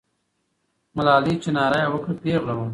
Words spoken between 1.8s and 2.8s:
یې وکړه، پیغله وه.